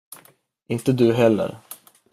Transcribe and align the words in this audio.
Inte 0.67 0.91
du 0.93 1.13
heller. 1.13 1.57